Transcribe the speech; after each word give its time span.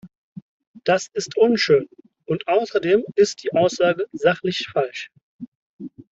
Das 0.83 1.11
ist 1.13 1.37
unschön, 1.37 1.87
und 2.25 2.47
außerdem 2.47 3.05
ist 3.13 3.43
die 3.43 3.53
Aussage 3.53 4.07
sachlich 4.13 4.67
falsch. 4.73 5.11